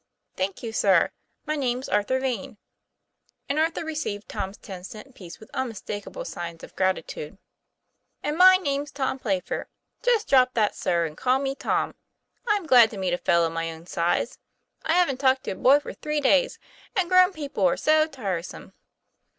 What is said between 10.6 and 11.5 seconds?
'sir,' and call